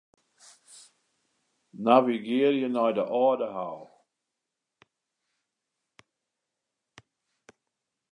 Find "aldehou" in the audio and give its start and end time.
3.25-3.81